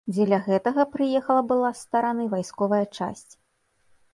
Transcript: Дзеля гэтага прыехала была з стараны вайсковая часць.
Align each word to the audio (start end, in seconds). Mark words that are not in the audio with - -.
Дзеля 0.13 0.37
гэтага 0.45 0.85
прыехала 0.95 1.43
была 1.51 1.71
з 1.81 1.81
стараны 1.85 2.23
вайсковая 2.33 2.83
часць. 2.97 3.33